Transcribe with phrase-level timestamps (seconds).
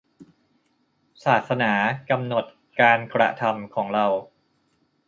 [1.25, 1.73] ศาสนา
[2.09, 2.45] กำหนด
[2.81, 4.05] การกระทำของเรา